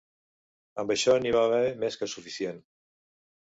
[0.83, 2.61] Amb això n'hi va haver més que suficient.